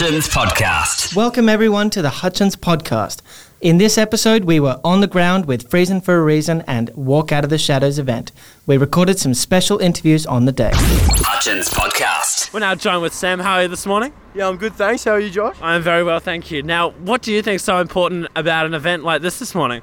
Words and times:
Hutchins 0.00 0.28
Podcast. 0.28 1.16
Welcome, 1.16 1.48
everyone, 1.48 1.90
to 1.90 2.02
the 2.02 2.08
Hutchins 2.08 2.54
Podcast. 2.54 3.20
In 3.60 3.78
this 3.78 3.98
episode, 3.98 4.44
we 4.44 4.60
were 4.60 4.80
on 4.84 5.00
the 5.00 5.08
ground 5.08 5.46
with 5.46 5.68
Freezing 5.68 6.00
for 6.00 6.18
a 6.18 6.22
Reason 6.22 6.62
and 6.68 6.90
Walk 6.94 7.32
Out 7.32 7.42
of 7.42 7.50
the 7.50 7.58
Shadows 7.58 7.98
event. 7.98 8.30
We 8.64 8.76
recorded 8.76 9.18
some 9.18 9.34
special 9.34 9.78
interviews 9.78 10.24
on 10.24 10.44
the 10.44 10.52
day. 10.52 10.70
Hutchins 10.72 11.68
Podcast. 11.70 12.54
We're 12.54 12.60
now 12.60 12.76
joined 12.76 13.02
with 13.02 13.12
Sam. 13.12 13.40
How 13.40 13.54
are 13.54 13.62
you 13.62 13.68
this 13.68 13.86
morning? 13.86 14.12
Yeah, 14.36 14.46
I'm 14.46 14.56
good, 14.56 14.74
thanks. 14.74 15.02
How 15.02 15.14
are 15.14 15.20
you, 15.20 15.30
Josh? 15.30 15.56
I'm 15.60 15.82
very 15.82 16.04
well, 16.04 16.20
thank 16.20 16.52
you. 16.52 16.62
Now, 16.62 16.90
what 16.90 17.20
do 17.20 17.32
you 17.32 17.42
think 17.42 17.56
is 17.56 17.64
so 17.64 17.80
important 17.80 18.28
about 18.36 18.66
an 18.66 18.74
event 18.74 19.02
like 19.02 19.20
this 19.20 19.40
this 19.40 19.52
morning? 19.52 19.82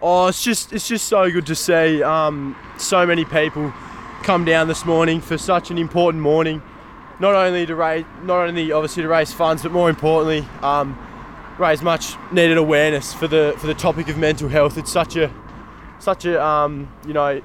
Oh, 0.00 0.28
it's 0.28 0.42
just 0.42 0.72
it's 0.72 0.88
just 0.88 1.06
so 1.06 1.30
good 1.30 1.44
to 1.44 1.54
see 1.54 2.02
um, 2.02 2.56
so 2.78 3.04
many 3.04 3.26
people 3.26 3.74
come 4.22 4.46
down 4.46 4.68
this 4.68 4.86
morning 4.86 5.20
for 5.20 5.36
such 5.36 5.70
an 5.70 5.76
important 5.76 6.22
morning. 6.22 6.62
Not 7.20 7.34
only 7.34 7.66
to 7.66 7.74
raise, 7.76 8.04
not 8.22 8.48
only 8.48 8.72
obviously 8.72 9.02
to 9.02 9.08
raise 9.08 9.32
funds, 9.32 9.62
but 9.62 9.72
more 9.72 9.90
importantly, 9.90 10.44
um, 10.62 10.98
raise 11.58 11.82
much 11.82 12.14
needed 12.32 12.56
awareness 12.56 13.12
for 13.12 13.28
the 13.28 13.54
for 13.58 13.66
the 13.66 13.74
topic 13.74 14.08
of 14.08 14.16
mental 14.16 14.48
health. 14.48 14.78
It's 14.78 14.90
such 14.90 15.16
a 15.16 15.30
such 15.98 16.24
a 16.24 16.42
um, 16.42 16.90
you 17.06 17.12
know 17.12 17.42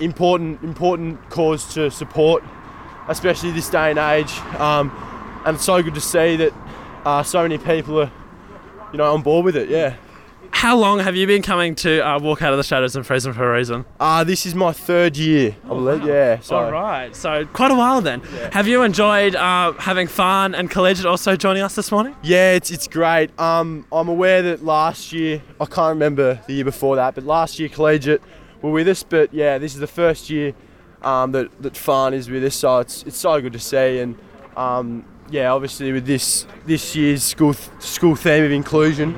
important 0.00 0.62
important 0.62 1.30
cause 1.30 1.72
to 1.74 1.90
support, 1.90 2.44
especially 3.08 3.52
this 3.52 3.70
day 3.70 3.90
and 3.90 3.98
age. 3.98 4.32
Um, 4.58 4.92
and 5.46 5.56
it's 5.56 5.64
so 5.64 5.82
good 5.82 5.94
to 5.94 6.00
see 6.00 6.36
that 6.36 6.52
uh, 7.04 7.22
so 7.22 7.40
many 7.42 7.56
people 7.56 8.00
are 8.02 8.12
you 8.92 8.98
know 8.98 9.14
on 9.14 9.22
board 9.22 9.46
with 9.46 9.56
it. 9.56 9.70
Yeah. 9.70 9.96
How 10.56 10.74
long 10.74 11.00
have 11.00 11.14
you 11.14 11.26
been 11.26 11.42
coming 11.42 11.74
to 11.76 12.00
uh, 12.00 12.18
Walk 12.18 12.40
Out 12.40 12.54
of 12.54 12.56
the 12.56 12.64
Shadows 12.64 12.96
and 12.96 13.06
Freezing 13.06 13.34
for 13.34 13.52
a 13.52 13.58
Reason? 13.58 13.84
Uh, 14.00 14.24
this 14.24 14.46
is 14.46 14.54
my 14.54 14.72
third 14.72 15.14
year, 15.14 15.54
I 15.64 15.68
believe. 15.68 16.02
Yeah. 16.02 16.40
So. 16.40 16.56
All 16.56 16.72
right, 16.72 17.14
so 17.14 17.44
quite 17.52 17.70
a 17.70 17.74
while 17.74 18.00
then. 18.00 18.22
Have 18.52 18.66
you 18.66 18.82
enjoyed 18.82 19.36
uh, 19.36 19.72
having 19.72 20.06
Fahan 20.06 20.58
and 20.58 20.70
collegiate 20.70 21.04
also 21.04 21.36
joining 21.36 21.62
us 21.62 21.74
this 21.74 21.92
morning? 21.92 22.16
Yeah, 22.22 22.52
it's, 22.52 22.70
it's 22.70 22.88
great. 22.88 23.38
Um, 23.38 23.86
I'm 23.92 24.08
aware 24.08 24.40
that 24.40 24.64
last 24.64 25.12
year, 25.12 25.42
I 25.60 25.66
can't 25.66 25.90
remember 25.90 26.40
the 26.46 26.54
year 26.54 26.64
before 26.64 26.96
that, 26.96 27.14
but 27.14 27.24
last 27.24 27.58
year 27.58 27.68
collegiate 27.68 28.22
were 28.62 28.70
with 28.70 28.88
us. 28.88 29.02
But 29.02 29.34
yeah, 29.34 29.58
this 29.58 29.74
is 29.74 29.80
the 29.80 29.86
first 29.86 30.30
year 30.30 30.54
um, 31.02 31.32
that 31.32 31.50
that 31.60 31.74
Fahan 31.74 32.14
is 32.14 32.30
with 32.30 32.42
us, 32.42 32.54
so 32.54 32.78
it's 32.78 33.02
it's 33.02 33.18
so 33.18 33.42
good 33.42 33.52
to 33.52 33.60
see. 33.60 33.98
And 33.98 34.18
um, 34.56 35.04
yeah, 35.28 35.52
obviously 35.52 35.92
with 35.92 36.06
this 36.06 36.46
this 36.64 36.96
year's 36.96 37.22
school 37.22 37.52
school 37.52 38.16
theme 38.16 38.42
of 38.42 38.52
inclusion, 38.52 39.14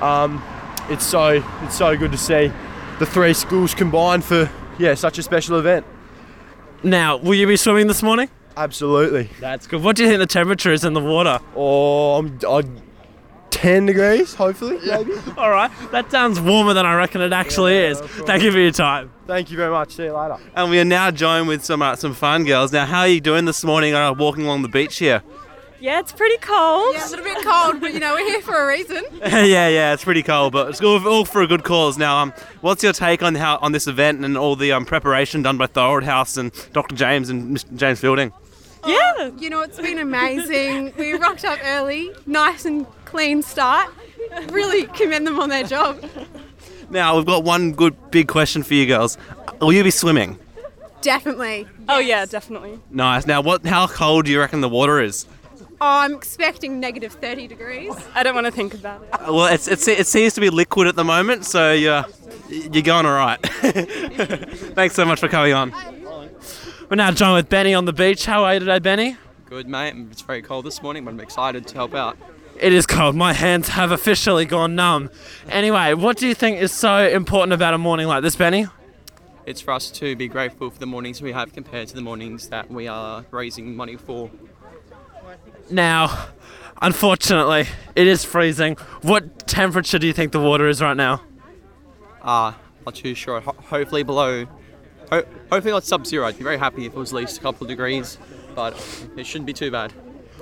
um, 0.00 0.40
it's 0.88 1.04
so 1.04 1.42
it's 1.62 1.76
so 1.76 1.96
good 1.96 2.12
to 2.12 2.18
see 2.18 2.50
the 2.98 3.06
three 3.06 3.34
schools 3.34 3.74
combined 3.74 4.24
for 4.24 4.50
yeah 4.78 4.94
such 4.94 5.18
a 5.18 5.22
special 5.22 5.58
event. 5.58 5.86
Now, 6.82 7.16
will 7.16 7.34
you 7.34 7.46
be 7.46 7.56
swimming 7.56 7.86
this 7.86 8.02
morning? 8.02 8.30
Absolutely. 8.56 9.28
That's 9.40 9.66
good. 9.66 9.82
What 9.82 9.96
do 9.96 10.02
you 10.02 10.08
think 10.08 10.20
the 10.20 10.26
temperature 10.26 10.72
is 10.72 10.84
in 10.84 10.94
the 10.94 11.00
water? 11.00 11.40
Oh, 11.54 12.16
I'm, 12.16 12.38
I'm 12.48 12.80
10 13.50 13.86
degrees, 13.86 14.34
hopefully, 14.34 14.78
maybe. 14.86 15.12
All 15.38 15.50
right, 15.50 15.70
that 15.90 16.10
sounds 16.10 16.40
warmer 16.40 16.74
than 16.74 16.86
I 16.86 16.94
reckon 16.94 17.20
it 17.20 17.32
actually 17.32 17.76
is. 17.76 18.00
Thank 18.00 18.42
you 18.42 18.52
for 18.52 18.58
your 18.58 18.70
time. 18.70 19.10
Thank 19.26 19.50
you 19.50 19.56
very 19.56 19.70
much. 19.70 19.92
See 19.92 20.04
you 20.04 20.16
later. 20.16 20.38
And 20.54 20.70
we 20.70 20.78
are 20.78 20.84
now 20.84 21.10
joined 21.10 21.48
with 21.48 21.64
some 21.64 21.82
uh, 21.82 21.96
some 21.96 22.14
fun 22.14 22.44
girls. 22.44 22.72
Now, 22.72 22.86
how 22.86 23.00
are 23.00 23.08
you 23.08 23.20
doing 23.20 23.44
this 23.44 23.64
morning? 23.64 23.94
Uh, 23.94 24.12
walking 24.12 24.44
along 24.44 24.62
the 24.62 24.68
beach 24.68 24.98
here. 24.98 25.22
Yeah, 25.86 26.00
it's 26.00 26.10
pretty 26.10 26.38
cold. 26.38 26.96
Yeah, 26.96 27.06
a 27.06 27.10
little 27.10 27.24
bit 27.24 27.44
cold, 27.44 27.80
but 27.80 27.94
you 27.94 28.00
know, 28.00 28.14
we're 28.14 28.28
here 28.28 28.40
for 28.40 28.60
a 28.60 28.66
reason. 28.66 29.04
yeah, 29.20 29.68
yeah, 29.68 29.92
it's 29.92 30.02
pretty 30.02 30.24
cold, 30.24 30.52
but 30.52 30.68
it's 30.68 30.82
all, 30.82 31.06
all 31.06 31.24
for 31.24 31.42
a 31.42 31.46
good 31.46 31.62
cause. 31.62 31.96
Now, 31.96 32.18
um, 32.18 32.34
what's 32.60 32.82
your 32.82 32.92
take 32.92 33.22
on 33.22 33.36
how 33.36 33.58
on 33.58 33.70
this 33.70 33.86
event 33.86 34.24
and 34.24 34.36
all 34.36 34.56
the 34.56 34.72
um, 34.72 34.84
preparation 34.84 35.42
done 35.42 35.58
by 35.58 35.68
Thorold 35.68 36.02
House 36.02 36.38
and 36.38 36.50
Dr. 36.72 36.96
James 36.96 37.30
and 37.30 37.56
Mr. 37.56 37.76
James 37.76 38.00
Fielding? 38.00 38.32
Yeah. 38.84 39.30
You 39.38 39.48
know, 39.48 39.60
it's 39.60 39.78
been 39.78 40.00
amazing. 40.00 40.92
We 40.98 41.12
rocked 41.12 41.44
up 41.44 41.60
early, 41.62 42.10
nice 42.26 42.64
and 42.64 42.84
clean 43.04 43.42
start. 43.42 43.88
Really 44.50 44.88
commend 44.88 45.24
them 45.24 45.38
on 45.38 45.50
their 45.50 45.62
job. 45.62 46.04
Now, 46.90 47.14
we've 47.14 47.26
got 47.26 47.44
one 47.44 47.70
good 47.70 48.10
big 48.10 48.26
question 48.26 48.64
for 48.64 48.74
you 48.74 48.86
girls. 48.86 49.18
Will 49.60 49.72
you 49.72 49.84
be 49.84 49.92
swimming? 49.92 50.36
Definitely. 51.00 51.68
Oh 51.88 52.00
yeah, 52.00 52.26
definitely. 52.26 52.80
Nice. 52.90 53.24
Now, 53.24 53.40
what? 53.40 53.64
How 53.64 53.86
cold 53.86 54.24
do 54.24 54.32
you 54.32 54.40
reckon 54.40 54.62
the 54.62 54.68
water 54.68 55.00
is? 55.00 55.26
Oh, 55.78 55.98
I'm 56.00 56.14
expecting 56.14 56.80
negative 56.80 57.12
30 57.12 57.48
degrees. 57.48 57.94
I 58.14 58.22
don't 58.22 58.34
want 58.34 58.46
to 58.46 58.50
think 58.50 58.72
about 58.72 59.02
it. 59.02 59.08
Uh, 59.12 59.32
well, 59.32 59.46
it's, 59.46 59.68
it's 59.68 59.86
it 59.86 60.06
seems 60.06 60.32
to 60.34 60.40
be 60.40 60.48
liquid 60.48 60.88
at 60.88 60.96
the 60.96 61.04
moment, 61.04 61.44
so 61.44 61.72
you're 61.72 62.04
you're 62.48 62.82
going 62.82 63.04
all 63.04 63.12
right. 63.12 63.38
Thanks 63.42 64.94
so 64.94 65.04
much 65.04 65.20
for 65.20 65.28
coming 65.28 65.52
on. 65.52 65.72
We're 66.88 66.96
now 66.96 67.10
joined 67.10 67.34
with 67.34 67.48
Benny 67.48 67.74
on 67.74 67.84
the 67.84 67.92
beach. 67.92 68.24
How 68.24 68.44
are 68.44 68.54
you 68.54 68.60
today, 68.60 68.78
Benny? 68.78 69.16
Good, 69.46 69.68
mate. 69.68 69.94
It's 70.10 70.22
very 70.22 70.40
cold 70.40 70.64
this 70.64 70.82
morning, 70.82 71.04
but 71.04 71.10
I'm 71.10 71.20
excited 71.20 71.66
to 71.66 71.74
help 71.74 71.94
out. 71.94 72.16
It 72.58 72.72
is 72.72 72.86
cold. 72.86 73.14
My 73.14 73.34
hands 73.34 73.68
have 73.68 73.90
officially 73.90 74.46
gone 74.46 74.74
numb. 74.76 75.10
Anyway, 75.50 75.92
what 75.92 76.16
do 76.16 76.26
you 76.26 76.34
think 76.34 76.58
is 76.58 76.72
so 76.72 77.06
important 77.06 77.52
about 77.52 77.74
a 77.74 77.78
morning 77.78 78.06
like 78.06 78.22
this, 78.22 78.34
Benny? 78.34 78.66
It's 79.44 79.60
for 79.60 79.72
us 79.72 79.90
to 79.92 80.16
be 80.16 80.26
grateful 80.26 80.70
for 80.70 80.78
the 80.78 80.86
mornings 80.86 81.20
we 81.20 81.32
have 81.32 81.52
compared 81.52 81.88
to 81.88 81.94
the 81.94 82.00
mornings 82.00 82.48
that 82.48 82.70
we 82.70 82.88
are 82.88 83.26
raising 83.30 83.76
money 83.76 83.96
for. 83.96 84.30
Now, 85.70 86.26
unfortunately, 86.80 87.66
it 87.94 88.06
is 88.06 88.24
freezing. 88.24 88.76
What 89.02 89.46
temperature 89.46 89.98
do 89.98 90.06
you 90.06 90.12
think 90.12 90.32
the 90.32 90.40
water 90.40 90.68
is 90.68 90.80
right 90.80 90.96
now? 90.96 91.22
Ah, 92.22 92.48
Uh, 92.48 92.54
not 92.86 92.94
too 92.94 93.14
sure. 93.14 93.40
Ho- 93.40 93.56
hopefully 93.68 94.02
below. 94.02 94.46
Ho- 95.10 95.24
hopefully 95.50 95.72
not 95.72 95.84
sub-zero. 95.84 96.26
I'd 96.26 96.38
be 96.38 96.44
very 96.44 96.58
happy 96.58 96.86
if 96.86 96.92
it 96.92 96.98
was 96.98 97.12
at 97.12 97.16
least 97.16 97.38
a 97.38 97.40
couple 97.40 97.64
of 97.64 97.68
degrees, 97.68 98.18
but 98.54 98.74
it 99.16 99.26
shouldn't 99.26 99.46
be 99.46 99.52
too 99.52 99.70
bad. 99.70 99.92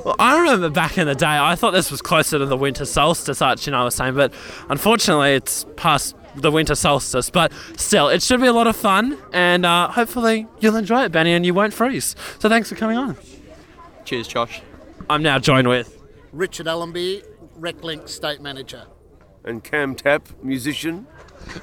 Well, 0.04 0.16
I 0.18 0.38
remember 0.38 0.68
back 0.70 0.98
in 0.98 1.06
the 1.06 1.14
day, 1.14 1.26
I 1.26 1.54
thought 1.54 1.70
this 1.70 1.90
was 1.90 2.02
closer 2.02 2.38
to 2.38 2.46
the 2.46 2.56
winter 2.56 2.84
solstice, 2.84 3.40
Archie 3.40 3.70
and 3.70 3.76
I 3.76 3.84
was 3.84 3.94
saying, 3.94 4.14
but 4.14 4.32
unfortunately, 4.68 5.34
it's 5.34 5.64
past 5.76 6.16
the 6.34 6.50
winter 6.50 6.74
solstice. 6.74 7.30
But 7.30 7.52
still, 7.76 8.08
it 8.08 8.22
should 8.22 8.40
be 8.40 8.46
a 8.48 8.52
lot 8.52 8.66
of 8.66 8.76
fun, 8.76 9.16
and 9.32 9.64
uh, 9.64 9.88
hopefully, 9.88 10.46
you'll 10.60 10.76
enjoy 10.76 11.04
it, 11.04 11.12
Benny, 11.12 11.32
and 11.32 11.46
you 11.46 11.54
won't 11.54 11.72
freeze. 11.72 12.16
So, 12.40 12.48
thanks 12.48 12.68
for 12.68 12.74
coming 12.74 12.98
on. 12.98 13.16
Cheers, 14.04 14.26
Josh. 14.28 14.60
I'm 15.10 15.22
now 15.22 15.38
joined 15.38 15.68
with. 15.68 16.02
Richard 16.32 16.66
Allenby, 16.66 17.22
RecLink 17.58 18.08
State 18.08 18.40
Manager. 18.40 18.84
and 19.44 19.62
Cam 19.62 19.94
Tap, 19.94 20.28
musician. 20.42 21.06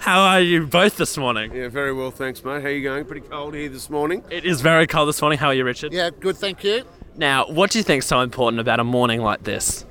How 0.00 0.20
are 0.20 0.40
you 0.40 0.66
both 0.66 0.96
this 0.98 1.16
morning? 1.16 1.54
Yeah, 1.54 1.68
very 1.68 1.92
well, 1.92 2.10
thanks, 2.10 2.44
mate. 2.44 2.60
How 2.60 2.68
are 2.68 2.70
you 2.70 2.82
going? 2.82 3.04
Pretty 3.06 3.26
cold 3.26 3.54
here 3.54 3.68
this 3.70 3.88
morning. 3.88 4.22
It 4.30 4.44
is 4.44 4.60
very 4.60 4.86
cold 4.86 5.08
this 5.08 5.20
morning. 5.22 5.38
How 5.38 5.46
are 5.48 5.54
you, 5.54 5.64
Richard? 5.64 5.92
Yeah, 5.92 6.10
good, 6.10 6.36
thank 6.36 6.62
you. 6.62 6.84
Now, 7.16 7.46
what 7.46 7.70
do 7.70 7.78
you 7.78 7.82
think 7.84 8.00
is 8.02 8.06
so 8.06 8.20
important 8.20 8.60
about 8.60 8.78
a 8.78 8.84
morning 8.84 9.22
like 9.22 9.42
this? 9.44 9.86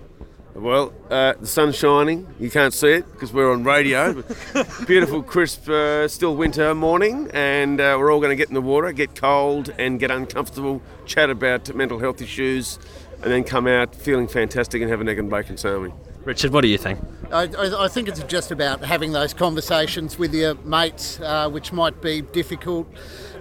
Well, 0.56 0.94
uh, 1.10 1.34
the 1.40 1.48
sun's 1.48 1.76
shining. 1.76 2.28
You 2.40 2.50
can't 2.50 2.74
see 2.74 2.90
it 2.90 3.12
because 3.12 3.32
we're 3.32 3.52
on 3.52 3.64
radio. 3.64 4.14
Beautiful, 4.88 5.22
crisp, 5.22 5.70
uh, 5.70 6.08
still 6.08 6.36
winter 6.36 6.74
morning, 6.74 7.30
and 7.34 7.80
uh, 7.80 7.96
we're 8.00 8.12
all 8.12 8.20
going 8.20 8.32
to 8.32 8.36
get 8.36 8.50
in 8.50 8.56
the 8.56 8.62
water, 8.62 8.92
get 8.92 9.16
cold, 9.16 9.74
and 9.78 10.00
get 10.00 10.12
uncomfortable, 10.12 10.82
chat 11.06 11.30
about 11.30 11.74
mental 11.76 12.00
health 12.00 12.22
issues, 12.22 12.80
and 13.22 13.32
then 13.32 13.44
come 13.44 13.68
out 13.68 13.96
feeling 13.96 14.28
fantastic 14.28 14.82
and 14.82 14.90
have 14.90 15.02
an 15.02 15.08
egg 15.08 15.20
and 15.20 15.30
bacon 15.30 15.56
sandwich. 15.56 15.94
Richard, 16.26 16.52
what 16.52 16.62
do 16.62 16.68
you 16.68 16.78
think? 16.78 17.00
I, 17.32 17.44
I, 17.44 17.86
I 17.86 17.88
think 17.88 18.08
it's 18.08 18.22
just 18.24 18.52
about 18.52 18.84
having 18.84 19.14
those 19.14 19.34
conversations 19.34 20.18
with 20.18 20.34
your 20.34 20.56
mates, 20.56 21.20
uh, 21.22 21.50
which 21.50 21.72
might 21.72 22.02
be 22.02 22.22
difficult 22.22 22.88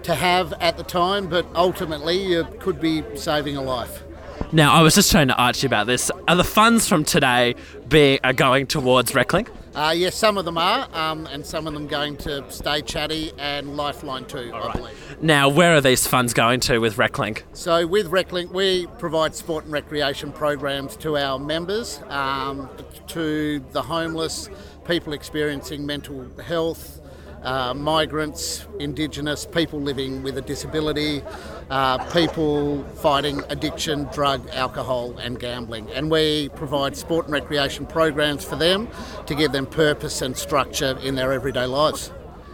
to 0.04 0.14
have 0.14 0.52
at 0.54 0.76
the 0.76 0.84
time, 0.84 1.28
but 1.28 1.46
ultimately 1.54 2.22
you 2.22 2.44
could 2.60 2.80
be 2.80 3.02
saving 3.16 3.56
a 3.56 3.62
life. 3.62 4.04
Now, 4.52 4.74
I 4.74 4.82
was 4.82 4.94
just 4.94 5.10
trying 5.10 5.28
to 5.28 5.34
Archie 5.34 5.66
about 5.66 5.86
this. 5.86 6.10
Are 6.26 6.36
the 6.36 6.44
funds 6.44 6.88
from 6.88 7.04
today 7.04 7.54
being 7.88 8.18
are 8.24 8.32
going 8.32 8.66
towards 8.66 9.12
RecLink? 9.12 9.48
Uh, 9.74 9.92
yes, 9.94 10.16
some 10.16 10.38
of 10.38 10.44
them 10.44 10.58
are, 10.58 10.88
um, 10.92 11.26
and 11.26 11.46
some 11.46 11.66
of 11.66 11.72
them 11.72 11.86
going 11.86 12.16
to 12.16 12.44
Stay 12.50 12.82
Chatty 12.82 13.32
and 13.38 13.76
Lifeline 13.76 14.24
too, 14.24 14.50
I 14.52 14.72
believe. 14.72 15.22
Now, 15.22 15.48
where 15.48 15.76
are 15.76 15.80
these 15.80 16.06
funds 16.06 16.34
going 16.34 16.60
to 16.60 16.78
with 16.78 16.96
RecLink? 16.96 17.42
So 17.52 17.86
with 17.86 18.10
RecLink, 18.10 18.50
we 18.50 18.86
provide 18.98 19.34
sport 19.34 19.64
and 19.64 19.72
recreation 19.72 20.32
programs 20.32 20.96
to 20.96 21.16
our 21.16 21.38
members, 21.38 22.00
um, 22.08 22.68
to 23.08 23.60
the 23.70 23.82
homeless, 23.82 24.48
people 24.84 25.12
experiencing 25.12 25.86
mental 25.86 26.26
health, 26.40 27.00
uh, 27.42 27.72
migrants, 27.74 28.66
Indigenous, 28.80 29.46
people 29.46 29.80
living 29.80 30.22
with 30.22 30.38
a 30.38 30.42
disability, 30.42 31.22
uh, 31.70 31.98
people 32.12 32.82
fighting 33.02 33.42
addiction, 33.48 34.04
drug, 34.12 34.48
alcohol, 34.50 35.16
and 35.18 35.38
gambling. 35.38 35.90
And 35.90 36.10
we 36.10 36.48
provide 36.50 36.96
sport 36.96 37.26
and 37.26 37.32
recreation 37.34 37.86
programs 37.86 38.44
for 38.44 38.56
them 38.56 38.88
to 39.26 39.34
give 39.34 39.52
them 39.52 39.66
purpose 39.66 40.22
and 40.22 40.36
structure 40.36 40.98
in 41.02 41.14
their 41.14 41.32
everyday 41.32 41.66
lives. 41.66 42.10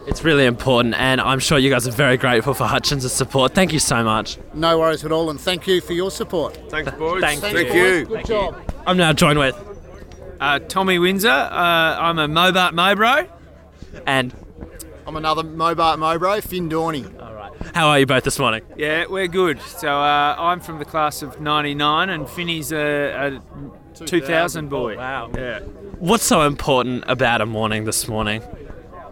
It's 0.07 0.23
really 0.23 0.45
important, 0.45 0.93
and 0.95 1.19
I'm 1.19 1.39
sure 1.39 1.57
you 1.57 1.71
guys 1.71 1.87
are 1.87 1.91
very 1.91 2.15
grateful 2.17 2.53
for 2.53 2.65
Hutchins' 2.65 3.11
support. 3.11 3.53
Thank 3.55 3.73
you 3.73 3.79
so 3.79 4.03
much. 4.03 4.37
No 4.53 4.77
worries 4.77 5.03
at 5.03 5.11
all, 5.11 5.31
and 5.31 5.39
thank 5.41 5.65
you 5.65 5.81
for 5.81 5.93
your 5.93 6.11
support. 6.11 6.55
Thanks, 6.69 6.91
boys. 6.91 7.21
Thank 7.21 7.41
Thank 7.41 7.73
you. 7.73 7.83
you. 7.83 8.05
Good 8.05 8.25
job. 8.25 8.55
I'm 8.85 8.97
now 8.97 9.13
joined 9.13 9.39
with, 9.39 9.55
Uh, 10.39 10.59
Tommy 10.59 10.99
Windsor. 10.99 11.29
Uh, 11.29 11.97
I'm 11.99 12.19
a 12.19 12.27
Mobart 12.27 12.73
Mobro. 12.73 13.27
and 14.05 14.31
I'm 15.07 15.15
another 15.15 15.41
Mobart 15.43 15.97
Mobro, 15.97 16.39
Finn 16.43 16.69
Dorney. 16.69 17.05
How 17.75 17.89
are 17.89 17.99
you 17.99 18.05
both 18.05 18.23
this 18.23 18.39
morning? 18.39 18.61
Yeah, 18.77 19.03
we're 19.09 19.27
good. 19.27 19.61
So 19.61 19.89
uh, 19.89 20.35
I'm 20.39 20.61
from 20.61 20.79
the 20.79 20.85
class 20.85 21.21
of 21.21 21.41
'99, 21.41 22.07
and 22.07 22.29
Finney's 22.29 22.71
a, 22.71 23.41
a 23.93 24.05
2000 24.05 24.69
boy. 24.69 24.95
Wow. 24.95 25.29
Yeah. 25.35 25.59
What's 25.99 26.23
so 26.23 26.43
important 26.43 27.03
about 27.05 27.41
a 27.41 27.45
morning 27.45 27.83
this 27.83 28.07
morning? 28.07 28.41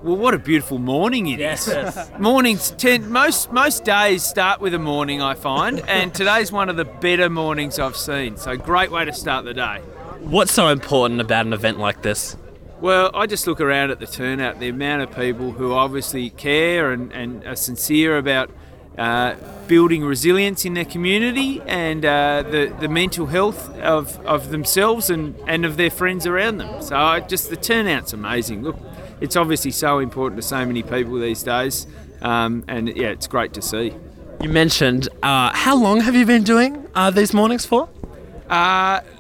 Well, 0.01 0.15
what 0.15 0.33
a 0.33 0.37
beautiful 0.37 0.77
morning 0.77 1.27
it 1.27 1.41
is. 1.41 1.69
Mornings 2.17 2.71
tend 2.71 3.09
most 3.09 3.51
most 3.51 3.83
days 3.83 4.23
start 4.23 4.61
with 4.61 4.73
a 4.73 4.79
morning, 4.79 5.21
I 5.21 5.33
find, 5.33 5.81
and 5.81 6.15
today's 6.15 6.49
one 6.49 6.69
of 6.69 6.77
the 6.77 6.85
better 6.85 7.29
mornings 7.29 7.79
I've 7.79 7.97
seen. 7.97 8.37
So 8.37 8.55
great 8.55 8.91
way 8.91 9.03
to 9.03 9.11
start 9.11 9.43
the 9.43 9.53
day. 9.53 9.79
What's 10.21 10.53
so 10.53 10.69
important 10.69 11.19
about 11.19 11.45
an 11.45 11.51
event 11.51 11.79
like 11.79 12.01
this? 12.01 12.37
Well, 12.83 13.11
I 13.13 13.27
just 13.27 13.47
look 13.47 13.61
around 13.61 13.91
at 13.91 14.01
the 14.01 14.05
turnout, 14.05 14.59
the 14.59 14.67
amount 14.67 15.03
of 15.03 15.15
people 15.15 15.53
who 15.53 15.71
obviously 15.71 16.29
care 16.31 16.91
and, 16.91 17.13
and 17.13 17.41
are 17.45 17.55
sincere 17.55 18.17
about 18.17 18.51
uh, 18.97 19.35
building 19.67 20.03
resilience 20.03 20.65
in 20.65 20.73
their 20.73 20.83
community 20.83 21.61
and 21.65 22.03
uh, 22.03 22.43
the, 22.43 22.75
the 22.81 22.89
mental 22.89 23.27
health 23.27 23.73
of, 23.79 24.19
of 24.25 24.49
themselves 24.49 25.09
and, 25.09 25.33
and 25.47 25.63
of 25.63 25.77
their 25.77 25.89
friends 25.89 26.27
around 26.27 26.57
them. 26.57 26.81
So 26.81 26.97
I 26.97 27.21
just 27.21 27.49
the 27.49 27.55
turnout's 27.55 28.11
amazing. 28.11 28.63
Look, 28.63 28.77
it's 29.21 29.37
obviously 29.37 29.71
so 29.71 29.99
important 29.99 30.41
to 30.41 30.45
so 30.45 30.65
many 30.65 30.83
people 30.83 31.17
these 31.17 31.41
days, 31.41 31.87
um, 32.21 32.65
and 32.67 32.89
yeah, 32.97 33.11
it's 33.11 33.27
great 33.27 33.53
to 33.53 33.61
see. 33.61 33.93
You 34.41 34.49
mentioned 34.49 35.07
uh, 35.23 35.53
how 35.55 35.77
long 35.77 36.01
have 36.01 36.15
you 36.15 36.25
been 36.25 36.43
doing 36.43 36.85
uh, 36.95 37.11
these 37.11 37.33
mornings 37.33 37.65
for? 37.65 37.87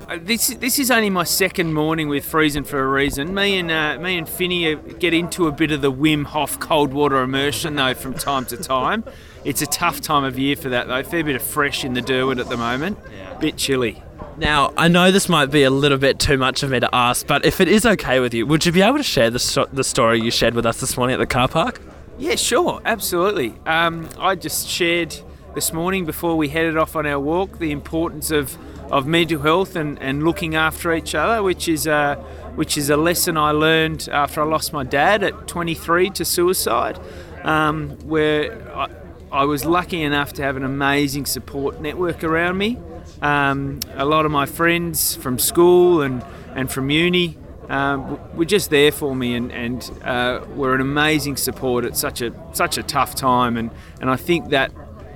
Uh, 0.09 0.19
this 0.21 0.47
this 0.55 0.79
is 0.79 0.91
only 0.91 1.09
my 1.09 1.23
second 1.23 1.73
morning 1.73 2.09
with 2.09 2.25
freezing 2.25 2.63
for 2.63 2.79
a 2.83 2.87
reason. 2.87 3.33
Me 3.33 3.57
and 3.57 3.71
uh, 3.71 3.97
me 3.99 4.17
and 4.17 4.27
Finney 4.27 4.73
uh, 4.73 4.75
get 4.75 5.13
into 5.13 5.47
a 5.47 5.51
bit 5.51 5.71
of 5.71 5.81
the 5.81 5.91
Wim 5.91 6.25
Hof 6.25 6.59
cold 6.59 6.93
water 6.93 7.21
immersion 7.21 7.75
though 7.75 7.93
from 7.93 8.13
time 8.13 8.45
to 8.45 8.57
time. 8.57 9.03
It's 9.45 9.61
a 9.61 9.65
tough 9.65 9.99
time 9.99 10.23
of 10.23 10.39
year 10.39 10.55
for 10.55 10.69
that 10.69 10.87
though. 10.87 11.03
Fair 11.03 11.21
bit 11.21 11.35
of 11.35 11.41
fresh 11.41 11.83
in 11.83 11.95
the 11.95 12.01
Derwent 12.01 12.39
at 12.39 12.47
the 12.47 12.55
moment. 12.55 12.97
Bit 13.41 13.57
chilly. 13.57 14.01
Now, 14.37 14.73
I 14.77 14.87
know 14.87 15.11
this 15.11 15.27
might 15.27 15.47
be 15.47 15.63
a 15.63 15.69
little 15.69 15.97
bit 15.97 16.17
too 16.17 16.37
much 16.37 16.63
of 16.63 16.69
me 16.69 16.79
to 16.79 16.89
ask, 16.95 17.27
but 17.27 17.43
if 17.45 17.59
it 17.59 17.67
is 17.67 17.85
okay 17.85 18.21
with 18.21 18.33
you, 18.33 18.47
would 18.47 18.65
you 18.65 18.71
be 18.71 18.81
able 18.81 18.97
to 18.97 19.03
share 19.03 19.29
the, 19.29 19.39
sto- 19.39 19.67
the 19.73 19.83
story 19.83 20.21
you 20.21 20.31
shared 20.31 20.53
with 20.53 20.65
us 20.65 20.79
this 20.79 20.95
morning 20.95 21.15
at 21.15 21.17
the 21.17 21.27
car 21.27 21.49
park? 21.49 21.81
Yeah, 22.17 22.35
sure, 22.35 22.81
absolutely. 22.85 23.53
Um, 23.65 24.07
I 24.17 24.35
just 24.35 24.69
shared 24.69 25.13
this 25.55 25.73
morning 25.73 26.05
before 26.05 26.37
we 26.37 26.47
headed 26.47 26.77
off 26.77 26.95
on 26.95 27.05
our 27.05 27.19
walk 27.19 27.59
the 27.59 27.71
importance 27.71 28.31
of, 28.31 28.57
of 28.91 29.07
mental 29.07 29.41
health 29.41 29.75
and, 29.75 30.01
and 30.01 30.23
looking 30.23 30.55
after 30.55 30.93
each 30.93 31.15
other, 31.15 31.41
which 31.41 31.67
is 31.67 31.87
a 31.87 32.15
which 32.55 32.77
is 32.77 32.89
a 32.89 32.97
lesson 32.97 33.35
I 33.35 33.51
learned 33.51 34.07
after 34.11 34.41
I 34.41 34.45
lost 34.45 34.73
my 34.73 34.83
dad 34.83 35.23
at 35.23 35.47
23 35.47 36.11
to 36.11 36.25
suicide, 36.25 36.99
um, 37.43 37.97
where 38.05 38.75
I, 38.75 38.89
I 39.31 39.45
was 39.45 39.65
lucky 39.65 40.03
enough 40.03 40.33
to 40.33 40.43
have 40.43 40.55
an 40.55 40.63
amazing 40.63 41.25
support 41.25 41.81
network 41.81 42.23
around 42.23 42.59
me. 42.59 42.77
Um, 43.23 43.79
a 43.95 44.05
lot 44.05 44.25
of 44.25 44.31
my 44.31 44.45
friends 44.45 45.15
from 45.15 45.39
school 45.39 46.03
and, 46.03 46.23
and 46.53 46.71
from 46.71 46.91
uni 46.91 47.37
um, 47.69 48.19
were 48.35 48.45
just 48.45 48.69
there 48.69 48.91
for 48.91 49.15
me 49.15 49.33
and, 49.33 49.51
and 49.51 49.89
uh, 50.03 50.45
were 50.55 50.75
an 50.75 50.81
amazing 50.81 51.37
support 51.37 51.85
at 51.85 51.97
such 51.97 52.21
a 52.21 52.31
such 52.53 52.77
a 52.77 52.83
tough 52.83 53.15
time. 53.15 53.57
And, 53.57 53.71
and 53.99 54.09
I 54.11 54.15
think 54.15 54.49
that 54.49 54.71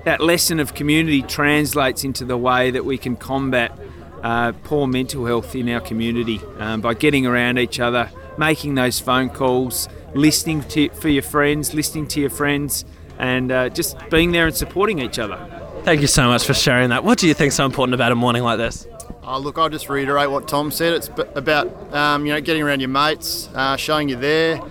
that 0.07 0.21
lesson 0.21 0.61
of 0.61 0.73
community 0.73 1.21
translates 1.21 2.05
into 2.05 2.23
the 2.23 2.37
way 2.37 2.71
that 2.71 2.85
we 2.85 2.97
can 2.97 3.17
combat 3.17 3.77
uh, 4.23 4.53
poor 4.63 4.87
mental 4.87 5.25
health 5.25 5.53
in 5.53 5.67
our 5.67 5.81
community 5.81 6.39
um, 6.59 6.79
by 6.79 6.93
getting 6.93 7.25
around 7.25 7.59
each 7.59 7.77
other, 7.81 8.09
making 8.37 8.75
those 8.75 9.01
phone 9.01 9.29
calls, 9.29 9.89
listening 10.15 10.61
to, 10.63 10.87
for 10.91 11.09
your 11.09 11.21
friends, 11.21 11.73
listening 11.73 12.07
to 12.07 12.21
your 12.21 12.29
friends, 12.29 12.85
and 13.19 13.51
uh, 13.51 13.67
just 13.67 13.97
being 14.09 14.31
there 14.31 14.47
and 14.47 14.55
supporting 14.55 14.99
each 14.99 15.19
other. 15.19 15.37
Thank 15.83 15.99
you 15.99 16.07
so 16.07 16.29
much 16.29 16.45
for 16.45 16.53
sharing 16.53 16.87
that. 16.91 17.03
What 17.03 17.17
do 17.17 17.27
you 17.27 17.33
think 17.33 17.49
is 17.49 17.55
so 17.55 17.65
important 17.65 17.93
about 17.93 18.13
a 18.13 18.15
morning 18.15 18.43
like 18.43 18.59
this? 18.59 18.87
Oh, 19.23 19.37
look, 19.37 19.57
I'll 19.57 19.67
just 19.67 19.89
reiterate 19.89 20.31
what 20.31 20.47
Tom 20.47 20.71
said. 20.71 20.93
It's 20.93 21.09
about 21.35 21.67
um, 21.93 22.25
you 22.25 22.31
know 22.31 22.39
getting 22.39 22.63
around 22.63 22.79
your 22.79 22.87
mates, 22.87 23.49
uh, 23.53 23.75
showing 23.75 24.07
you're 24.07 24.21
there, 24.21 24.61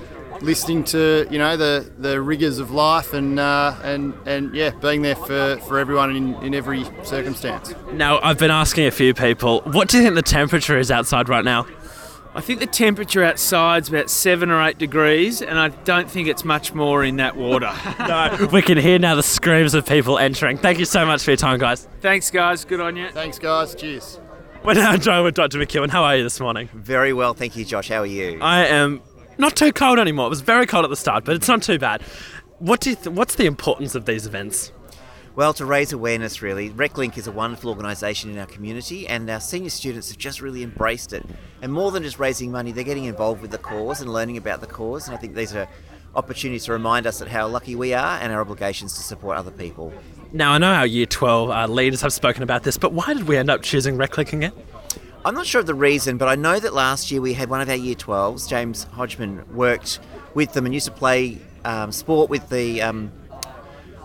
listening 0.41 0.85
to 0.85 1.27
you 1.31 1.39
know 1.39 1.57
the, 1.57 1.91
the 1.99 2.21
rigors 2.21 2.59
of 2.59 2.71
life, 2.71 3.13
and 3.13 3.39
uh, 3.39 3.77
and 3.83 4.15
and 4.27 4.55
yeah, 4.55 4.71
being 4.71 5.03
there 5.03 5.17
for, 5.17 5.59
for 5.67 5.79
everyone 5.79 6.15
in, 6.15 6.35
in 6.43 6.55
every 6.55 6.85
circumstance. 7.03 7.75
Now, 7.93 8.21
I've 8.23 8.39
been 8.39 8.51
asking 8.51 8.87
a 8.87 8.91
few 8.91 9.15
people, 9.15 9.61
what 9.63 9.89
do 9.89 9.99
you 9.99 10.03
think 10.03 10.15
the 10.15 10.23
temperature 10.23 10.79
is 10.79 10.91
outside 10.91 11.29
right 11.29 11.45
now? 11.45 11.67
I 12.35 12.43
think 12.43 12.61
the 12.61 12.67
temperature 12.67 13.25
outside's 13.25 13.89
about 13.89 14.11
seven 14.11 14.51
or 14.51 14.63
eight 14.63 14.77
degrees, 14.77 15.41
and 15.41 15.59
I 15.59 15.69
don't 15.69 16.11
think 16.11 16.29
it's 16.29 16.45
much 16.45 16.75
more 16.75 17.03
in 17.03 17.17
that 17.17 17.35
water. 17.35 17.73
no, 18.01 18.49
we 18.53 18.61
can 18.61 18.77
hear 18.77 18.99
now 18.99 19.15
the 19.15 19.23
screams 19.23 19.73
of 19.73 19.87
people 19.87 20.19
entering. 20.19 20.59
Thank 20.59 20.79
you 20.79 20.85
so 20.85 21.07
much 21.07 21.23
for 21.23 21.31
your 21.31 21.39
time, 21.39 21.59
guys. 21.59 21.89
Thanks, 22.03 22.31
guys. 22.31 22.67
Good 22.67 22.81
on 22.81 22.95
you. 22.95 23.09
Thanks, 23.09 23.39
guys. 23.39 23.75
Cheers. 23.75 24.21
We're 24.65 24.75
now 24.75 24.99
joined 24.99 25.25
with 25.25 25.35
Dr. 25.35 25.59
McEwen. 25.59 25.89
How 25.89 26.03
are 26.05 26.17
you 26.17 26.25
this 26.25 26.39
morning? 26.39 26.69
Very 26.75 27.15
well, 27.15 27.33
thank 27.33 27.57
you, 27.57 27.65
Josh. 27.65 27.89
How 27.89 28.01
are 28.01 28.07
you? 28.07 28.39
I 28.43 28.67
am 28.67 29.01
not 29.39 29.57
too 29.57 29.73
cold 29.73 29.99
anymore. 29.99 30.27
It 30.27 30.31
was 30.31 30.41
very 30.41 30.67
cold 30.67 30.85
at 30.85 30.91
the 30.91 30.97
start, 30.97 31.25
but 31.25 31.37
it's 31.37 31.49
not 31.49 31.63
too 31.63 31.79
bad. 31.79 32.03
What 32.59 32.81
do 32.81 32.91
you 32.91 32.97
th- 32.97 33.09
what's 33.09 33.35
the 33.35 33.47
importance 33.47 33.95
of 33.95 34.07
these 34.07 34.27
events? 34.27 34.73
Well, 35.35 35.53
to 35.55 35.67
raise 35.67 35.93
awareness, 35.93 36.41
really. 36.41 36.71
RecLink 36.71 37.19
is 37.19 37.27
a 37.27 37.33
wonderful 37.33 37.69
organisation 37.69 38.31
in 38.31 38.39
our 38.39 38.47
community, 38.47 39.07
and 39.07 39.29
our 39.29 39.41
senior 39.41 39.69
students 39.69 40.09
have 40.09 40.17
just 40.17 40.41
really 40.41 40.63
embraced 40.63 41.13
it. 41.13 41.27
And 41.61 41.71
more 41.71 41.91
than 41.91 42.03
just 42.03 42.19
raising 42.19 42.51
money, 42.51 42.73
they're 42.73 42.85
getting 42.85 43.05
involved 43.05 43.43
with 43.43 43.51
the 43.51 43.59
cause 43.59 44.01
and 44.01 44.11
learning 44.11 44.39
about 44.39 44.63
the 44.63 44.67
cause. 44.67 45.07
And 45.07 45.15
I 45.15 45.21
think 45.21 45.35
these 45.35 45.55
are 45.55 45.69
opportunities 46.15 46.65
to 46.65 46.73
remind 46.73 47.07
us 47.07 47.19
that 47.19 47.29
how 47.29 47.47
lucky 47.49 47.75
we 47.75 47.93
are 47.93 48.19
and 48.19 48.33
our 48.33 48.41
obligations 48.41 48.95
to 48.95 49.03
support 49.03 49.37
other 49.37 49.51
people. 49.51 49.93
Now, 50.33 50.53
I 50.53 50.59
know 50.59 50.73
our 50.73 50.87
Year 50.87 51.05
12 51.05 51.51
uh, 51.51 51.67
leaders 51.67 52.01
have 52.01 52.15
spoken 52.15 52.43
about 52.43 52.63
this, 52.63 52.79
but 52.79 52.95
why 52.95 53.13
did 53.13 53.29
we 53.29 53.37
end 53.37 53.51
up 53.51 53.61
choosing 53.61 53.99
RecLink 53.99 54.33
again? 54.33 54.53
I'm 55.27 55.35
not 55.35 55.45
sure 55.45 55.61
of 55.61 55.67
the 55.67 55.75
reason, 55.75 56.19
but 56.19 56.29
I 56.29 56.37
know 56.37 56.61
that 56.61 56.73
last 56.73 57.11
year 57.11 57.21
we 57.21 57.35
had 57.35 57.51
one 57.51 57.61
of 57.61 57.69
our 57.69 57.75
Year 57.75 57.97
12s, 57.97 58.49
James 58.49 58.85
Hodgman, 58.93 59.45
worked 59.57 59.99
with 60.35 60.53
them 60.53 60.67
and 60.67 60.73
used 60.73 60.87
to 60.87 60.93
play 60.93 61.39
um, 61.65 61.91
sport 61.91 62.31
with 62.31 62.49
the 62.49 62.81
um, 62.81 63.11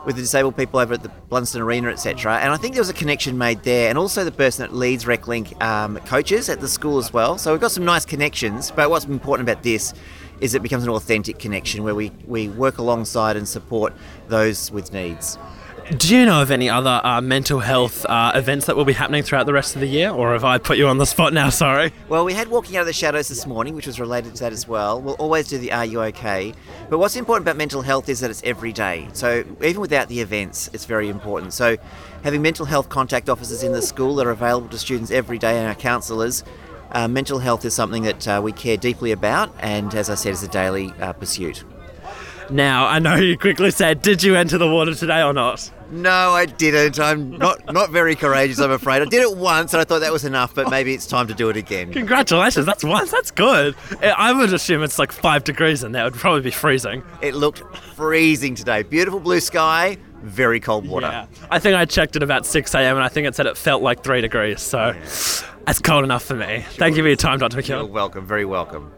with 0.04 0.16
the 0.16 0.24
disabled 0.24 0.58
people 0.58 0.80
over 0.80 0.96
at 0.96 1.04
the 1.04 1.12
Blundstone 1.30 1.62
Arena, 1.62 1.90
etc. 1.90 2.40
And 2.40 2.52
I 2.52 2.58
think 2.58 2.74
there 2.74 2.82
was 2.82 2.90
a 2.90 2.94
connection 2.96 3.38
made 3.38 3.62
there, 3.62 3.90
and 3.90 4.00
also 4.00 4.24
the 4.24 4.32
person 4.32 4.66
that 4.66 4.76
leads 4.76 5.06
RecLink 5.06 5.62
um, 5.62 5.98
coaches 6.08 6.50
at 6.50 6.60
the 6.60 6.68
school 6.68 6.98
as 6.98 7.14
well. 7.14 7.38
So 7.38 7.52
we've 7.52 7.62
got 7.62 7.70
some 7.70 7.86
nice 7.86 8.04
connections. 8.04 8.72
But 8.72 8.90
what's 8.90 9.06
important 9.06 9.48
about 9.48 9.62
this 9.62 9.94
is 10.40 10.56
it 10.56 10.64
becomes 10.64 10.86
an 10.86 10.90
authentic 10.90 11.38
connection 11.38 11.84
where 11.84 11.94
we, 11.94 12.12
we 12.26 12.50
work 12.50 12.80
alongside 12.80 13.38
and 13.38 13.48
support 13.48 13.94
those 14.28 14.72
with 14.72 14.92
needs. 14.92 15.38
Do 15.90 16.16
you 16.16 16.26
know 16.26 16.42
of 16.42 16.52
any 16.52 16.70
other 16.70 17.02
uh, 17.04 17.20
mental 17.22 17.60
health 17.60 18.06
uh, 18.06 18.32
events 18.36 18.66
that 18.68 18.78
will 18.78 18.86
be 18.86 18.94
happening 18.94 19.24
throughout 19.24 19.46
the 19.46 19.54
rest 19.54 19.76
of 19.76 19.82
the 19.82 19.88
year, 19.88 20.10
or 20.10 20.32
have 20.34 20.46
I 20.46 20.58
put 20.58 20.78
you 20.78 20.88
on 20.88 21.00
the 21.00 21.06
spot 21.06 21.34
now? 21.34 21.50
Sorry. 21.62 21.92
Well, 22.08 22.24
we 22.24 22.34
had 22.34 22.48
Walking 22.48 22.78
Out 22.78 22.82
of 22.82 22.88
the 22.88 22.94
Shadows 22.94 23.28
this 23.28 23.46
morning, 23.46 23.76
which 23.76 23.88
was 23.88 24.00
related 24.00 24.36
to 24.36 24.44
that 24.44 24.54
as 24.54 24.68
well. 24.68 25.02
We'll 25.02 25.16
always 25.16 25.48
do 25.48 25.58
the 25.58 25.72
Are 25.72 25.84
You 25.84 26.02
OK? 26.04 26.54
But 26.90 27.00
what's 27.00 27.16
important 27.16 27.46
about 27.46 27.58
mental 27.58 27.82
health 27.82 28.10
is 28.10 28.20
that 28.22 28.30
it's 28.30 28.42
every 28.44 28.72
day. 28.72 29.10
So 29.14 29.44
even 29.62 29.82
without 29.82 30.08
the 30.08 30.22
events, 30.22 30.70
it's 30.72 30.86
very 30.86 31.10
important. 31.10 31.52
So 31.52 31.78
having 32.24 32.42
mental 32.42 32.66
health 32.66 32.88
contact 32.90 33.28
officers 33.28 33.64
in 33.64 33.74
the 33.74 33.82
school 33.82 34.16
that 34.16 34.28
are 34.28 34.32
available 34.32 34.70
to 34.70 34.78
students 34.78 35.12
every 35.12 35.40
day 35.40 35.58
and 35.58 35.68
our 35.68 35.76
counsellors. 35.76 36.44
Uh, 36.92 37.08
mental 37.08 37.40
health 37.40 37.64
is 37.64 37.74
something 37.74 38.04
that 38.04 38.28
uh, 38.28 38.42
we 38.44 38.52
care 38.52 38.76
deeply 38.76 39.12
about, 39.12 39.50
and 39.60 39.96
as 39.96 40.10
I 40.10 40.16
said, 40.16 40.34
is 40.34 40.44
a 40.44 40.50
daily 40.50 40.92
uh, 41.00 41.14
pursuit. 41.14 41.64
Now, 42.52 42.88
I 42.88 43.00
know 43.00 43.16
you 43.16 43.38
quickly 43.38 43.72
said, 43.72 44.02
did 44.02 44.22
you 44.24 44.36
enter 44.36 44.58
the 44.58 44.68
water 44.68 44.94
today 44.94 45.22
or 45.24 45.32
not? 45.32 45.72
No, 45.90 46.32
I 46.32 46.46
didn't. 46.46 47.00
I'm 47.00 47.38
not 47.38 47.72
not 47.74 47.92
very 47.92 48.16
courageous, 48.16 48.60
I'm 48.60 48.72
afraid. 48.72 49.02
I 49.02 49.06
did 49.06 49.22
it 49.22 49.36
once 49.38 49.74
and 49.74 49.82
I 49.82 49.84
thought 49.84 50.00
that 50.00 50.12
was 50.12 50.24
enough, 50.26 50.56
but 50.56 50.70
maybe 50.70 50.94
it's 50.94 51.06
time 51.06 51.28
to 51.28 51.34
do 51.34 51.50
it 51.50 51.58
again. 51.58 51.92
Congratulations, 51.92 52.66
that's 52.66 52.84
once. 52.84 53.12
That's 53.12 53.32
good. 53.32 53.76
Eh, 54.02 54.14
I 54.18 54.32
would 54.32 54.54
assume 54.54 54.84
it's 54.84 55.00
like 55.00 55.12
five 55.12 55.44
degrees 55.44 55.84
in 55.84 55.92
there. 55.92 56.04
It 56.08 56.12
would 56.14 56.20
probably 56.20 56.42
be 56.42 56.52
freezing. 56.52 57.04
It 57.22 57.36
looked 57.36 57.60
freezing 57.96 58.56
today. 58.56 58.84
Beautiful 58.84 59.20
blue 59.20 59.40
sky, 59.42 59.98
very 60.24 60.60
cold 60.60 60.88
water. 60.88 61.08
Yeah. 61.08 61.26
I 61.50 61.60
think 61.60 61.76
I 61.76 61.86
checked 61.86 62.16
at 62.16 62.24
about 62.24 62.46
6 62.46 62.74
a.m. 62.74 62.96
and 62.96 63.04
I 63.04 63.10
think 63.10 63.28
it 63.28 63.36
said 63.36 63.46
it 63.46 63.58
felt 63.58 63.82
like 63.82 64.04
three 64.04 64.22
degrees. 64.22 64.62
So 64.62 64.94
that's 65.66 65.80
cold 65.80 66.04
enough 66.06 66.24
for 66.24 66.36
me. 66.36 66.66
Thank 66.72 66.96
you 66.96 67.04
for 67.04 67.08
your 67.08 67.18
time, 67.18 67.40
Dr. 67.40 67.58
McKeown. 67.58 67.68
You're 67.68 67.86
welcome, 67.86 68.26
very 68.26 68.46
welcome. 68.46 68.92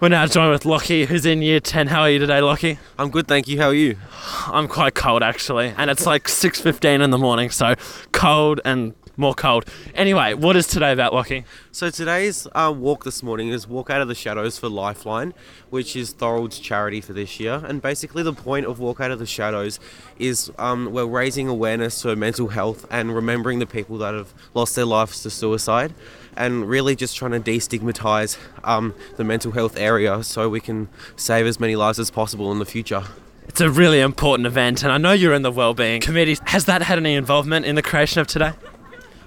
We're 0.00 0.08
now 0.08 0.24
joined 0.24 0.50
with 0.50 0.64
Lockie, 0.64 1.04
who's 1.04 1.26
in 1.26 1.42
year 1.42 1.60
10. 1.60 1.88
How 1.88 2.00
are 2.00 2.10
you 2.10 2.18
today, 2.18 2.40
Lockie? 2.40 2.78
I'm 2.98 3.10
good, 3.10 3.28
thank 3.28 3.46
you. 3.46 3.60
How 3.60 3.66
are 3.66 3.74
you? 3.74 3.98
I'm 4.46 4.66
quite 4.66 4.94
cold, 4.94 5.22
actually. 5.22 5.74
And 5.76 5.90
it's 5.90 6.06
like 6.06 6.24
6.15 6.24 7.02
in 7.04 7.10
the 7.10 7.18
morning, 7.18 7.50
so 7.50 7.74
cold 8.10 8.62
and 8.64 8.94
more 9.18 9.34
cold. 9.34 9.66
Anyway, 9.94 10.32
what 10.32 10.56
is 10.56 10.66
today 10.66 10.92
about, 10.92 11.12
Lockie? 11.12 11.44
So 11.70 11.90
today's 11.90 12.46
uh, 12.54 12.72
walk 12.74 13.04
this 13.04 13.22
morning 13.22 13.50
is 13.50 13.68
Walk 13.68 13.90
Out 13.90 14.00
of 14.00 14.08
the 14.08 14.14
Shadows 14.14 14.58
for 14.58 14.70
Lifeline, 14.70 15.34
which 15.68 15.94
is 15.94 16.14
Thorold's 16.14 16.58
charity 16.58 17.02
for 17.02 17.12
this 17.12 17.38
year. 17.38 17.62
And 17.62 17.82
basically 17.82 18.22
the 18.22 18.32
point 18.32 18.64
of 18.64 18.78
Walk 18.78 19.02
Out 19.02 19.10
of 19.10 19.18
the 19.18 19.26
Shadows 19.26 19.78
is 20.18 20.50
um, 20.58 20.92
we're 20.92 21.04
raising 21.04 21.46
awareness 21.46 22.00
to 22.00 22.16
mental 22.16 22.48
health 22.48 22.86
and 22.90 23.14
remembering 23.14 23.58
the 23.58 23.66
people 23.66 23.98
that 23.98 24.14
have 24.14 24.32
lost 24.54 24.76
their 24.76 24.86
lives 24.86 25.22
to 25.24 25.30
suicide 25.30 25.92
and 26.36 26.68
really 26.68 26.96
just 26.96 27.16
trying 27.16 27.32
to 27.32 27.40
destigmatize 27.40 28.38
um, 28.64 28.94
the 29.16 29.24
mental 29.24 29.52
health 29.52 29.76
area 29.78 30.22
so 30.22 30.48
we 30.48 30.60
can 30.60 30.88
save 31.16 31.46
as 31.46 31.60
many 31.60 31.76
lives 31.76 31.98
as 31.98 32.10
possible 32.10 32.50
in 32.52 32.58
the 32.58 32.64
future. 32.64 33.04
It's 33.48 33.60
a 33.60 33.70
really 33.70 34.00
important 34.00 34.46
event, 34.46 34.82
and 34.82 34.92
I 34.92 34.98
know 34.98 35.12
you're 35.12 35.34
in 35.34 35.42
the 35.42 35.50
wellbeing 35.50 36.00
committee. 36.02 36.36
Has 36.46 36.66
that 36.66 36.82
had 36.82 36.98
any 36.98 37.14
involvement 37.14 37.66
in 37.66 37.74
the 37.74 37.82
creation 37.82 38.20
of 38.20 38.26
today? 38.26 38.52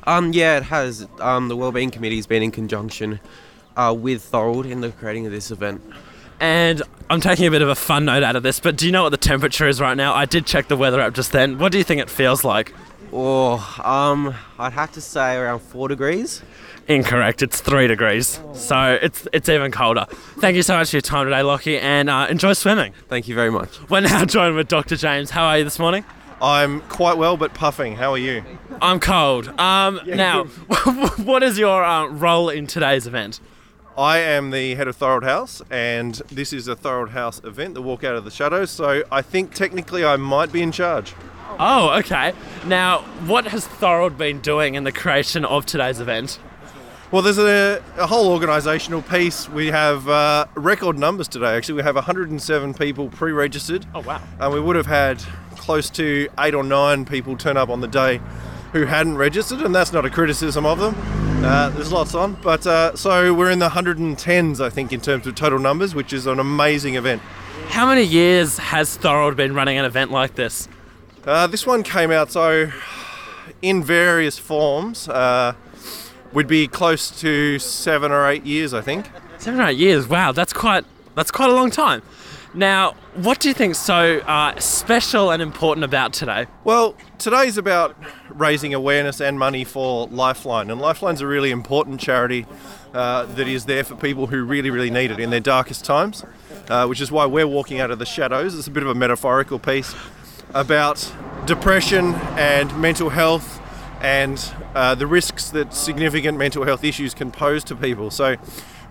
Um, 0.05 0.33
yeah, 0.33 0.57
it 0.57 0.63
has. 0.63 1.07
Um, 1.19 1.47
the 1.47 1.55
Wellbeing 1.55 1.91
Committee 1.91 2.17
has 2.17 2.27
been 2.27 2.43
in 2.43 2.51
conjunction 2.51 3.19
uh, 3.77 3.95
with 3.97 4.21
Thorold 4.21 4.65
in 4.65 4.81
the 4.81 4.91
creating 4.91 5.25
of 5.25 5.31
this 5.31 5.51
event. 5.51 5.81
And 6.39 6.81
I'm 7.09 7.21
taking 7.21 7.45
a 7.45 7.51
bit 7.51 7.61
of 7.61 7.69
a 7.69 7.75
fun 7.75 8.05
note 8.05 8.23
out 8.23 8.35
of 8.35 8.43
this, 8.43 8.59
but 8.59 8.75
do 8.75 8.85
you 8.85 8.91
know 8.91 9.03
what 9.03 9.09
the 9.09 9.17
temperature 9.17 9.67
is 9.67 9.79
right 9.79 9.95
now? 9.95 10.13
I 10.13 10.25
did 10.25 10.45
check 10.45 10.67
the 10.67 10.75
weather 10.75 10.99
app 10.99 11.13
just 11.13 11.31
then. 11.31 11.57
What 11.57 11.71
do 11.71 11.77
you 11.77 11.83
think 11.83 12.01
it 12.01 12.09
feels 12.09 12.43
like? 12.43 12.73
Oh, 13.15 13.79
um, 13.83 14.33
I'd 14.57 14.73
have 14.73 14.91
to 14.93 15.01
say 15.01 15.35
around 15.35 15.59
four 15.59 15.87
degrees. 15.87 16.41
Incorrect. 16.87 17.43
It's 17.43 17.61
three 17.61 17.85
degrees, 17.85 18.39
so 18.53 18.97
it's 19.01 19.27
it's 19.31 19.47
even 19.49 19.71
colder. 19.71 20.07
Thank 20.39 20.55
you 20.55 20.63
so 20.63 20.75
much 20.75 20.89
for 20.89 20.95
your 20.95 21.01
time 21.01 21.27
today, 21.27 21.43
Lockie, 21.43 21.77
and 21.77 22.09
uh, 22.09 22.25
enjoy 22.29 22.53
swimming. 22.53 22.93
Thank 23.09 23.27
you 23.27 23.35
very 23.35 23.51
much. 23.51 23.87
We're 23.87 24.01
now 24.01 24.25
joined 24.37 24.55
with 24.55 24.67
Dr. 24.67 24.95
James. 24.95 25.29
How 25.29 25.45
are 25.45 25.59
you 25.59 25.63
this 25.63 25.77
morning? 25.77 26.03
I'm 26.41 26.81
quite 26.81 27.17
well, 27.17 27.37
but 27.37 27.53
puffing. 27.53 27.95
How 27.95 28.11
are 28.11 28.17
you? 28.17 28.43
I'm 28.81 28.99
cold. 28.99 29.47
Um, 29.59 30.01
now, 30.07 30.45
what 31.23 31.43
is 31.43 31.59
your 31.59 31.83
uh, 31.83 32.07
role 32.07 32.49
in 32.49 32.65
today's 32.65 33.05
event? 33.05 33.39
I 33.95 34.17
am 34.17 34.49
the 34.49 34.73
head 34.73 34.87
of 34.87 34.95
Thorold 34.95 35.23
House, 35.23 35.61
and 35.69 36.15
this 36.31 36.51
is 36.51 36.67
a 36.67 36.75
Thorold 36.75 37.11
House 37.11 37.39
event, 37.43 37.75
the 37.75 37.81
Walk 37.81 38.03
Out 38.03 38.15
of 38.15 38.25
the 38.25 38.31
Shadows. 38.31 38.71
So 38.71 39.03
I 39.11 39.21
think 39.21 39.53
technically 39.53 40.03
I 40.03 40.17
might 40.17 40.51
be 40.51 40.63
in 40.63 40.71
charge. 40.71 41.13
Oh, 41.59 41.97
okay. 41.99 42.33
Now, 42.65 42.99
what 43.25 43.45
has 43.47 43.65
Thorold 43.65 44.17
been 44.17 44.39
doing 44.39 44.75
in 44.75 44.83
the 44.83 44.91
creation 44.91 45.45
of 45.45 45.65
today's 45.65 45.99
event? 45.99 46.39
Well, 47.11 47.21
there's 47.21 47.37
a, 47.37 47.83
a 47.97 48.07
whole 48.07 48.37
organisational 48.37 49.07
piece. 49.07 49.47
We 49.47 49.67
have 49.67 50.09
uh, 50.09 50.47
record 50.55 50.97
numbers 50.97 51.27
today. 51.27 51.55
Actually, 51.55 51.75
we 51.75 51.83
have 51.83 51.95
107 51.95 52.73
people 52.73 53.09
pre-registered. 53.09 53.85
Oh 53.93 53.99
wow! 54.01 54.19
And 54.39 54.51
we 54.51 54.59
would 54.59 54.75
have 54.75 54.87
had 54.87 55.23
close 55.55 55.91
to 55.91 56.27
eight 56.39 56.55
or 56.55 56.63
nine 56.63 57.05
people 57.05 57.37
turn 57.37 57.55
up 57.55 57.69
on 57.69 57.81
the 57.81 57.87
day 57.87 58.19
who 58.71 58.85
hadn't 58.85 59.15
registered, 59.17 59.61
and 59.61 59.75
that's 59.75 59.93
not 59.93 60.05
a 60.05 60.09
criticism 60.09 60.65
of 60.65 60.79
them. 60.79 60.95
Uh, 61.45 61.69
there's 61.69 61.91
lots 61.91 62.15
on, 62.15 62.33
but 62.41 62.65
uh, 62.65 62.95
so 62.95 63.31
we're 63.33 63.51
in 63.51 63.59
the 63.59 63.69
110s, 63.69 64.59
I 64.59 64.69
think, 64.71 64.91
in 64.91 64.99
terms 64.99 65.27
of 65.27 65.35
total 65.35 65.59
numbers, 65.59 65.93
which 65.93 66.13
is 66.13 66.25
an 66.25 66.39
amazing 66.39 66.95
event. 66.95 67.21
How 67.67 67.85
many 67.85 68.03
years 68.03 68.57
has 68.57 68.97
Thorold 68.97 69.35
been 69.35 69.53
running 69.53 69.77
an 69.77 69.85
event 69.85 70.09
like 70.09 70.35
this? 70.35 70.67
Uh, 71.25 71.47
this 71.47 71.65
one 71.65 71.83
came 71.83 72.11
out 72.11 72.31
so 72.31 72.69
in 73.61 73.83
various 73.83 74.37
forms. 74.37 75.07
Uh, 75.07 75.53
would 76.33 76.47
be 76.47 76.67
close 76.67 77.11
to 77.21 77.59
seven 77.59 78.11
or 78.11 78.27
eight 78.27 78.45
years, 78.45 78.73
I 78.73 78.81
think. 78.81 79.09
Seven 79.37 79.61
or 79.61 79.67
eight 79.67 79.77
years. 79.77 80.07
Wow, 80.07 80.31
that's 80.31 80.51
quite 80.51 80.83
that's 81.15 81.31
quite 81.31 81.49
a 81.49 81.53
long 81.53 81.69
time. 81.69 82.01
Now, 82.55 82.93
what 83.15 83.39
do 83.39 83.47
you 83.47 83.53
think's 83.53 83.79
so 83.79 84.19
uh, 84.19 84.59
special 84.59 85.31
and 85.31 85.41
important 85.41 85.83
about 85.85 86.13
today? 86.13 86.45
Well, 86.63 86.95
today's 87.17 87.57
about 87.57 87.95
raising 88.29 88.73
awareness 88.73 89.21
and 89.21 89.39
money 89.39 89.63
for 89.63 90.07
Lifeline, 90.07 90.69
and 90.69 90.79
Lifeline's 90.79 91.21
a 91.21 91.27
really 91.27 91.51
important 91.51 91.99
charity 91.99 92.45
uh, 92.93 93.25
that 93.25 93.47
is 93.47 93.65
there 93.65 93.83
for 93.83 93.95
people 93.95 94.27
who 94.27 94.43
really, 94.43 94.69
really 94.69 94.91
need 94.91 95.09
it 95.09 95.19
in 95.19 95.31
their 95.31 95.39
darkest 95.39 95.83
times, 95.83 96.23
uh, 96.69 96.85
which 96.85 97.01
is 97.01 97.11
why 97.11 97.25
we're 97.25 97.47
walking 97.47 97.79
out 97.79 97.89
of 97.89 97.97
the 97.97 98.05
shadows. 98.05 98.57
It's 98.57 98.67
a 98.67 98.71
bit 98.71 98.83
of 98.83 98.89
a 98.89 98.95
metaphorical 98.95 99.57
piece 99.57 99.95
about 100.53 101.13
depression 101.45 102.13
and 102.37 102.75
mental 102.79 103.09
health 103.09 103.59
and 104.01 104.53
uh, 104.75 104.93
the 104.95 105.07
risks 105.07 105.49
that 105.49 105.73
significant 105.73 106.37
mental 106.37 106.63
health 106.63 106.83
issues 106.83 107.13
can 107.13 107.31
pose 107.31 107.63
to 107.63 107.75
people. 107.75 108.11
So 108.11 108.35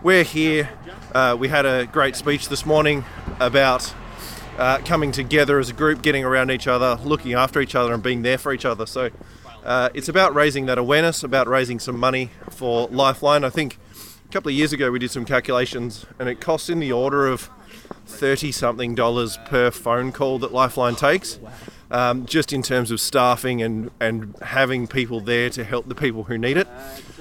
we're 0.02 0.24
here. 0.24 0.70
Uh, 1.14 1.36
we 1.38 1.48
had 1.48 1.66
a 1.66 1.86
great 1.86 2.16
speech 2.16 2.48
this 2.48 2.66
morning 2.66 3.04
about 3.38 3.94
uh, 4.58 4.78
coming 4.78 5.12
together 5.12 5.58
as 5.58 5.70
a 5.70 5.72
group, 5.72 6.02
getting 6.02 6.24
around 6.24 6.50
each 6.50 6.66
other, 6.66 6.98
looking 7.04 7.34
after 7.34 7.60
each 7.60 7.74
other, 7.74 7.92
and 7.92 8.02
being 8.02 8.22
there 8.22 8.38
for 8.38 8.52
each 8.52 8.64
other. 8.64 8.86
So 8.86 9.10
uh, 9.64 9.90
it's 9.94 10.08
about 10.08 10.34
raising 10.34 10.66
that 10.66 10.78
awareness, 10.78 11.22
about 11.22 11.46
raising 11.46 11.78
some 11.78 11.98
money 11.98 12.30
for 12.50 12.88
Lifeline. 12.88 13.44
I 13.44 13.50
think 13.50 13.78
a 14.26 14.32
couple 14.32 14.48
of 14.48 14.54
years 14.54 14.72
ago 14.72 14.90
we 14.90 14.98
did 14.98 15.10
some 15.10 15.24
calculations, 15.24 16.06
and 16.18 16.28
it 16.28 16.40
costs 16.40 16.68
in 16.68 16.80
the 16.80 16.92
order 16.92 17.26
of 17.28 17.48
30 18.06 18.52
something 18.52 18.94
dollars 18.94 19.38
per 19.46 19.70
phone 19.70 20.12
call 20.12 20.38
that 20.40 20.52
Lifeline 20.52 20.96
takes 20.96 21.38
um, 21.92 22.24
just 22.24 22.52
in 22.52 22.62
terms 22.62 22.90
of 22.90 23.00
staffing 23.00 23.62
and, 23.62 23.90
and 24.00 24.34
having 24.42 24.86
people 24.86 25.20
there 25.20 25.50
to 25.50 25.62
help 25.62 25.88
the 25.88 25.94
people 25.94 26.24
who 26.24 26.38
need 26.38 26.56
it. 26.56 26.66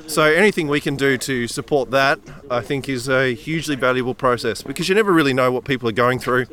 So 0.08 0.24
anything 0.24 0.68
we 0.68 0.80
can 0.82 0.96
do 0.96 1.18
to 1.20 1.48
support 1.48 1.92
that, 1.92 2.20
I 2.50 2.62
think, 2.62 2.90
is 2.90 3.08
a 3.08 3.36
hugely 3.36 3.76
valuable 3.76 4.16
process 4.16 4.62
because 4.62 4.90
you 4.90 4.96
never 4.96 5.12
really 5.12 5.34
know 5.34 5.52
what 5.52 5.66
people 5.66 5.88
are 5.88 5.94
going 5.94 6.20
through, 6.20 6.48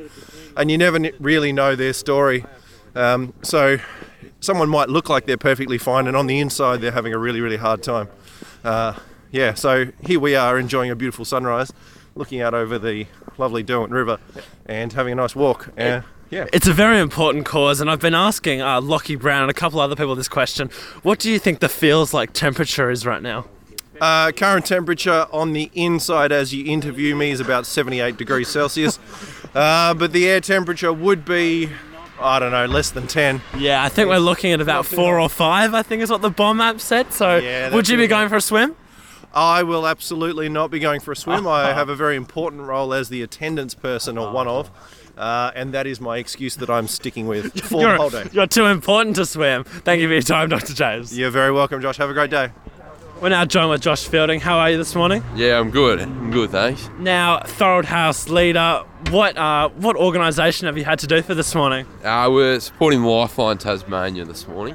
and 0.57 0.71
you 0.71 0.77
never 0.77 0.99
really 1.19 1.53
know 1.53 1.75
their 1.75 1.93
story. 1.93 2.45
Um, 2.95 3.33
so 3.43 3.79
someone 4.41 4.69
might 4.69 4.89
look 4.89 5.09
like 5.09 5.27
they're 5.27 5.37
perfectly 5.37 5.79
fine, 5.79 6.07
and 6.07 6.17
on 6.17 6.27
the 6.27 6.41
inside 6.41 6.81
they're 6.81 6.93
having 6.93 7.15
a 7.15 7.19
really, 7.19 7.41
really 7.41 7.57
hard 7.57 7.83
time. 7.83 8.09
Uh, 8.65 8.95
yeah, 9.31 9.55
so 9.55 9.87
here 10.05 10.21
we 10.21 10.35
are 10.35 10.59
enjoying 10.59 10.91
a 10.91 10.97
beautiful 10.97 11.25
sunrise, 11.25 11.73
looking 12.19 12.41
out 12.43 12.53
over 12.53 12.79
the 12.79 13.07
lovely 13.39 13.63
Derwent 13.63 13.93
River, 13.93 14.19
and 14.67 14.93
having 14.93 15.13
a 15.13 15.17
nice 15.17 15.35
walk. 15.37 15.69
Uh, 15.79 16.03
yeah. 16.31 16.47
It's 16.53 16.67
a 16.67 16.73
very 16.75 16.99
important 16.99 17.47
cause, 17.47 17.81
and 17.81 17.89
I've 17.91 18.01
been 18.01 18.15
asking 18.15 18.61
uh, 18.61 18.81
Lockie 18.83 19.17
Brown 19.17 19.43
and 19.43 19.51
a 19.51 19.55
couple 19.55 19.81
other 19.81 19.97
people 19.97 20.15
this 20.15 20.29
question. 20.29 20.69
What 21.03 21.19
do 21.21 21.31
you 21.31 21.39
think 21.39 21.61
the 21.61 21.69
feels 21.71 22.13
like 22.13 22.33
temperature 22.35 22.91
is 22.91 23.07
right 23.07 23.23
now? 23.23 23.47
Uh, 24.01 24.31
current 24.33 24.67
temperature 24.67 25.27
on 25.33 25.53
the 25.55 25.71
inside 25.75 26.31
as 26.31 26.53
you 26.55 26.65
interview 26.67 27.17
me 27.17 27.31
is 27.31 27.41
about 27.41 27.67
78 27.67 28.17
degrees 28.17 28.49
Celsius, 28.49 28.99
uh, 29.55 29.95
but 29.95 30.13
the 30.13 30.29
air 30.29 30.41
temperature 30.41 30.93
would 30.93 31.25
be, 31.25 31.71
I 32.21 32.39
don't 32.39 32.53
know, 32.53 32.67
less 32.67 32.91
than 32.91 33.07
10. 33.07 33.41
Yeah, 33.57 33.83
I 33.83 33.89
think 33.89 34.09
we're 34.09 34.19
looking 34.19 34.53
at 34.53 34.61
about 34.61 34.87
four 34.87 35.19
or 35.19 35.29
five, 35.29 35.73
I 35.75 35.83
think 35.83 36.03
is 36.03 36.11
what 36.11 36.23
the 36.23 36.31
BOM 36.31 36.61
app 36.61 36.81
said. 36.81 37.13
So 37.13 37.39
Yeah, 37.39 37.71
would 37.71 37.79
that's 37.79 37.89
you 37.89 37.95
be 37.97 38.03
really- 38.03 38.09
going 38.09 38.29
for 38.29 38.37
a 38.37 38.41
swim? 38.41 38.77
I 39.39 39.63
will 39.63 39.87
absolutely 39.87 40.49
not 40.49 40.69
be 40.69 40.81
going 40.81 40.99
for 40.99 41.13
a 41.13 41.17
swim. 41.17 41.47
I 41.47 41.73
have 41.73 41.89
a 41.89 41.95
very 41.95 42.17
important 42.17 42.63
role 42.63 42.93
as 42.93 43.09
the 43.09 43.23
attendance 43.23 43.73
person, 43.73 44.19
or 44.19 44.33
one 44.33 44.49
of, 44.49 44.69
uh, 45.17 45.53
and 45.55 45.73
that 45.75 45.87
is 45.87 46.01
my 46.01 46.19
excuse 46.19 46.57
that 46.57 46.69
I'm 46.69 46.89
sticking 46.89 47.29
with 47.29 47.53
for 47.69 47.83
the 47.83 47.97
whole 47.97 48.11
You're, 48.11 48.25
day. 48.25 48.31
you're 48.33 48.47
too 48.49 48.67
important 48.67 49.15
to 49.15 49.25
swim. 49.25 49.63
Thank 49.63 50.01
you 50.01 50.09
for 50.09 50.15
your 50.15 50.23
time, 50.23 50.49
Dr. 50.49 50.75
James. 50.75 51.17
You're 51.17 51.31
very 51.31 51.53
welcome, 51.53 51.81
Josh. 51.81 51.99
Have 51.99 52.11
a 52.11 52.15
great 52.15 52.31
day. 52.31 52.51
We're 53.21 53.29
now 53.29 53.45
joined 53.45 53.71
with 53.71 53.81
Josh 53.81 54.07
Fielding. 54.09 54.41
How 54.41 54.59
are 54.59 54.71
you 54.73 54.77
this 54.77 54.97
morning? 54.97 55.23
Yeah, 55.37 55.61
I'm 55.61 55.71
good. 55.71 56.01
I'm 56.01 56.33
good, 56.33 56.51
thanks. 56.51 56.91
Now, 56.99 57.39
Thorold 57.41 57.85
House 57.85 58.29
leader, 58.29 58.83
what 59.11 59.37
uh, 59.37 59.69
what 59.71 59.95
organisation 59.95 60.67
have 60.67 60.77
you 60.77 60.85
had 60.85 60.99
to 61.01 61.07
do 61.07 61.23
for 61.23 61.35
this 61.37 61.55
morning? 61.55 61.87
Uh, 62.03 62.29
we're 62.31 62.59
supporting 62.59 63.05
Lifeline 63.05 63.59
Tasmania 63.59 64.25
this 64.25 64.49
morning. 64.49 64.75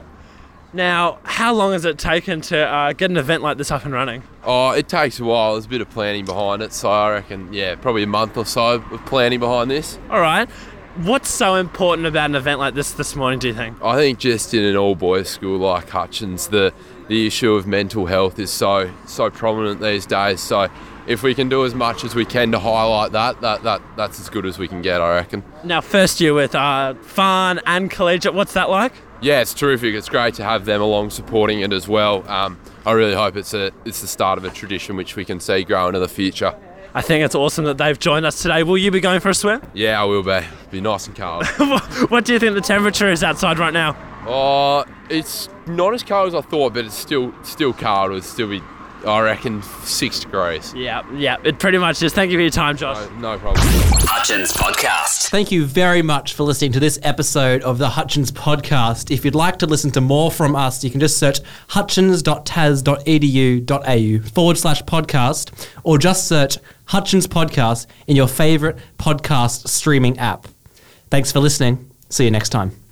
Now, 0.71 1.19
how 1.23 1.53
long 1.53 1.73
has 1.73 1.83
it 1.83 1.97
taken 1.97 2.39
to 2.41 2.57
uh, 2.65 2.93
get 2.93 3.11
an 3.11 3.17
event 3.17 3.43
like 3.43 3.57
this 3.57 3.69
up 3.69 3.83
and 3.83 3.93
running? 3.93 4.23
Oh, 4.45 4.71
it 4.71 4.87
takes 4.87 5.19
a 5.19 5.23
while. 5.23 5.53
There's 5.53 5.65
a 5.65 5.69
bit 5.69 5.81
of 5.81 5.89
planning 5.89 6.25
behind 6.25 6.61
it, 6.61 6.73
so 6.73 6.89
I 6.89 7.11
reckon, 7.11 7.53
yeah, 7.53 7.75
probably 7.75 8.03
a 8.03 8.07
month 8.07 8.37
or 8.37 8.45
so 8.45 8.75
of 8.75 9.05
planning 9.05 9.39
behind 9.39 9.71
this. 9.71 9.97
All 10.09 10.19
right. 10.19 10.49
What's 10.97 11.29
so 11.29 11.55
important 11.55 12.05
about 12.05 12.29
an 12.29 12.35
event 12.35 12.59
like 12.59 12.75
this 12.75 12.91
this 12.91 13.15
morning, 13.15 13.39
do 13.39 13.47
you 13.47 13.53
think? 13.55 13.81
I 13.81 13.95
think 13.95 14.19
just 14.19 14.53
in 14.53 14.63
an 14.63 14.75
all 14.75 14.95
boys 14.95 15.27
school 15.27 15.57
like 15.57 15.89
Hutchins, 15.89 16.49
the 16.49 16.71
the 17.07 17.27
issue 17.27 17.53
of 17.53 17.65
mental 17.65 18.05
health 18.05 18.37
is 18.37 18.51
so 18.51 18.91
so 19.07 19.29
prominent 19.31 19.81
these 19.81 20.05
days. 20.05 20.39
So 20.39 20.69
if 21.07 21.23
we 21.23 21.33
can 21.33 21.49
do 21.49 21.65
as 21.65 21.73
much 21.73 22.03
as 22.03 22.13
we 22.13 22.25
can 22.25 22.51
to 22.51 22.59
highlight 22.59 23.11
that, 23.13 23.41
that, 23.41 23.63
that 23.63 23.81
that's 23.97 24.19
as 24.19 24.29
good 24.29 24.45
as 24.45 24.59
we 24.59 24.67
can 24.67 24.81
get, 24.81 25.01
I 25.01 25.15
reckon. 25.15 25.43
Now, 25.63 25.81
first 25.81 26.21
year 26.21 26.33
with 26.33 26.53
uh, 26.53 26.93
Fahan 27.01 27.59
and 27.65 27.89
Collegiate, 27.89 28.33
what's 28.33 28.53
that 28.53 28.69
like? 28.69 28.93
Yeah, 29.21 29.41
it's 29.41 29.53
terrific. 29.53 29.95
It's 29.95 30.09
great 30.09 30.35
to 30.35 30.43
have 30.43 30.65
them 30.65 30.81
along 30.81 31.09
supporting 31.09 31.61
it 31.61 31.73
as 31.73 31.87
well. 31.87 32.27
Um, 32.29 32.59
I 32.85 32.91
really 32.91 33.13
hope 33.13 33.37
it's 33.37 33.53
a 33.53 33.71
it's 33.85 34.01
the 34.01 34.07
start 34.07 34.37
of 34.37 34.43
a 34.43 34.49
tradition 34.49 34.95
which 34.97 35.15
we 35.15 35.23
can 35.23 35.39
see 35.39 35.63
grow 35.63 35.87
into 35.87 35.99
the 35.99 36.07
future. 36.09 36.55
I 36.95 37.01
think 37.01 37.25
it's 37.25 37.33
awesome 37.33 37.65
that 37.65 37.77
they've 37.77 37.97
joined 37.97 38.25
us 38.25 38.41
today. 38.41 38.61
Will 38.61 38.77
you 38.77 38.91
be 38.91 38.99
going 38.99 39.19
for 39.19 39.29
a 39.29 39.33
swim? 39.33 39.61
Yeah, 39.73 39.99
I 39.99 40.05
will 40.05 40.21
be. 40.21 40.41
Be 40.69 40.79
nice 40.79 41.07
and 41.07 41.15
cold. 41.15 41.47
what 42.09 42.23
do 42.23 42.33
you 42.33 42.39
think 42.39 42.53
the 42.53 42.61
temperature 42.61 43.09
is 43.09 43.23
outside 43.23 43.57
right 43.57 43.73
now? 43.73 43.95
Oh, 44.27 44.85
it's 45.09 45.49
not 45.65 45.93
as 45.93 46.03
cold 46.03 46.27
as 46.27 46.35
I 46.35 46.41
thought, 46.41 46.73
but 46.73 46.85
it's 46.85 46.95
still 46.95 47.33
still 47.43 47.73
cold. 47.73 48.11
It'll 48.11 48.21
still 48.21 48.49
be, 48.49 48.61
I 49.05 49.21
reckon, 49.21 49.61
six 49.83 50.21
degrees. 50.21 50.73
Yeah, 50.73 51.03
yeah, 51.13 51.37
it 51.43 51.59
pretty 51.59 51.77
much 51.77 52.01
is. 52.01 52.13
Thank 52.13 52.31
you 52.31 52.37
for 52.37 52.41
your 52.41 52.49
time, 52.49 52.77
Josh. 52.77 53.09
No 53.17 53.37
problem. 53.37 53.63
Hutchins 53.65 54.53
Podcast. 54.53 55.29
Thank 55.29 55.51
you 55.51 55.65
very 55.65 56.01
much 56.01 56.33
for 56.33 56.43
listening 56.43 56.71
to 56.73 56.79
this 56.79 56.99
episode 57.03 57.61
of 57.63 57.77
the 57.77 57.89
Hutchins 57.89 58.31
Podcast. 58.31 59.11
If 59.11 59.25
you'd 59.25 59.35
like 59.35 59.59
to 59.59 59.65
listen 59.65 59.91
to 59.91 60.01
more 60.01 60.31
from 60.31 60.55
us, 60.55 60.83
you 60.83 60.89
can 60.89 60.99
just 60.99 61.17
search 61.17 61.39
hutchins.tas.edu.au 61.69 64.29
forward 64.29 64.57
slash 64.57 64.81
podcast 64.83 65.67
or 65.83 65.97
just 65.97 66.27
search 66.27 66.57
Hutchins 66.85 67.27
Podcast 67.27 67.87
in 68.07 68.15
your 68.15 68.27
favourite 68.27 68.77
podcast 68.97 69.67
streaming 69.67 70.17
app. 70.19 70.47
Thanks 71.09 71.31
for 71.31 71.39
listening. 71.39 71.89
See 72.09 72.25
you 72.25 72.31
next 72.31 72.49
time. 72.49 72.82